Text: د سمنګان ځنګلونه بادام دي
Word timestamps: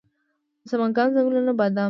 د 0.61 0.63
سمنګان 0.71 1.07
ځنګلونه 1.15 1.51
بادام 1.59 1.73
دي 1.75 1.79